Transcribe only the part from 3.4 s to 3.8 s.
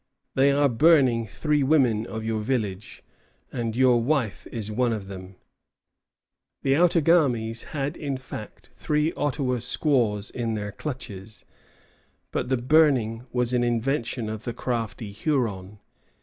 and